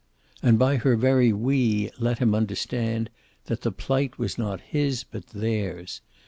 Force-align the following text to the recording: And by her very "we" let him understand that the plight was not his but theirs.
And 0.41 0.57
by 0.57 0.77
her 0.77 0.95
very 0.95 1.31
"we" 1.31 1.91
let 1.99 2.17
him 2.17 2.33
understand 2.33 3.11
that 3.45 3.61
the 3.61 3.71
plight 3.71 4.17
was 4.17 4.35
not 4.35 4.59
his 4.61 5.03
but 5.03 5.27
theirs. 5.27 6.01